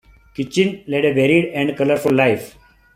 [0.33, 2.57] Kitchin led a varied and colourful life.